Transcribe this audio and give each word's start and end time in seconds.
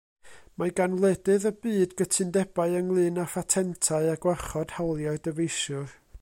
Mae 0.61 0.71
gan 0.77 0.95
wledydd 1.01 1.45
y 1.49 1.51
byd 1.65 1.93
gytundebau 2.01 2.73
ynglŷn 2.81 3.21
â 3.25 3.29
phatentau 3.35 4.11
a 4.15 4.19
gwarchod 4.25 4.75
hawliau'r 4.79 5.25
dyfeisiwr. 5.29 5.97